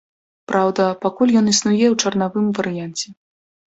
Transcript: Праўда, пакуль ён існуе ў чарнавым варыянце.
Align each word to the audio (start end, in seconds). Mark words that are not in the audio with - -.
Праўда, 0.51 0.87
пакуль 1.03 1.35
ён 1.41 1.45
існуе 1.53 1.85
ў 1.93 2.07
чарнавым 2.07 2.51
варыянце. 2.61 3.07